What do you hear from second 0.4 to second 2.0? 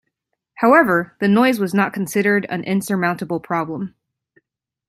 However, the noise was not